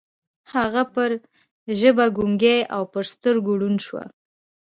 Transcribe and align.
هغه 0.53 0.83
پر 0.93 1.09
ژبه 1.79 2.05
ګونګۍ 2.17 2.59
او 2.75 2.83
پر 2.93 3.05
سترګو 3.13 3.51
ړنده 3.61 3.83
شوه. 3.85 4.03